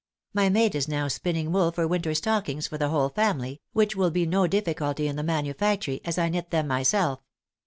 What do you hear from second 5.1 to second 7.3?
the manufactory, as I knit them myself.